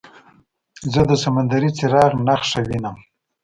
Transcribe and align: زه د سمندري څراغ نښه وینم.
زه 0.93 1.01
د 1.09 1.11
سمندري 1.23 1.69
څراغ 1.77 2.11
نښه 2.27 2.59
وینم. 2.67 2.97